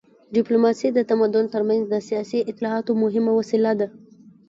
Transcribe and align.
ډیپلوماسي 0.35 0.87
د 0.93 0.99
تمدنونو 1.09 1.51
تر 1.55 1.61
منځ 1.69 1.83
د 1.87 1.93
سیاسي 2.07 2.39
اطلاعاتو 2.51 2.91
مهمه 3.03 3.31
وسیله 3.39 3.71
وه 3.79 3.87